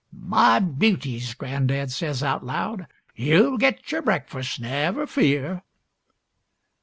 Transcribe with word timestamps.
"My 0.33 0.57
beauties," 0.57 1.35
gran'dad 1.35 1.91
says 1.91 2.23
out 2.23 2.43
loud, 2.43 2.87
"You'll 3.15 3.59
get 3.59 3.91
your 3.91 4.01
breakfasts, 4.01 4.59
never 4.59 5.05
fear." 5.05 5.61